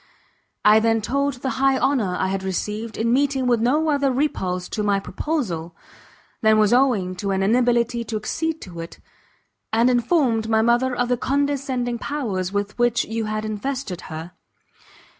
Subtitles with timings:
[0.65, 4.67] I then told the high honour I had received, in meeting with no other repulse
[4.69, 5.75] to my proposal,
[6.41, 8.97] than was owing to an inability to accede to it;
[9.71, 14.31] and informed my mother of the condescending powers with which you had invested her.